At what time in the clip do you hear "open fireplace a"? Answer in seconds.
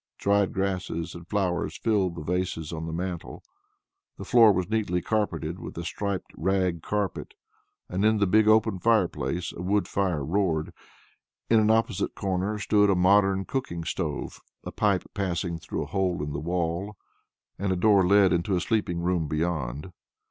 8.47-9.61